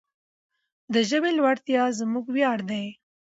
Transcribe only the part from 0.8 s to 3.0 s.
د ژبې لوړتیا زموږ ویاړ دی.